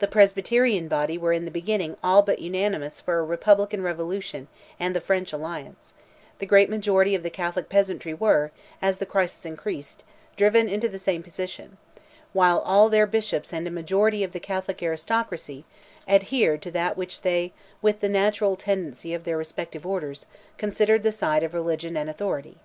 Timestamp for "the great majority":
6.40-7.14